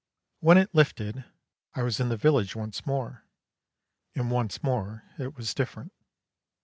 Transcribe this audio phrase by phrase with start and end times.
[0.39, 1.25] When it lifted
[1.75, 3.23] I was in the village once more,
[4.15, 5.91] and once more it was different.